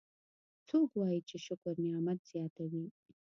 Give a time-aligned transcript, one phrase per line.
[0.69, 2.85] څوک وایي چې شکر نعمت زیاتوي